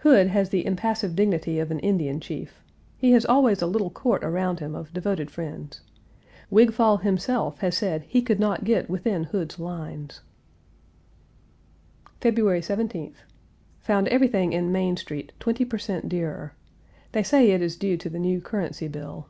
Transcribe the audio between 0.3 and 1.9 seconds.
the impassive dignity of an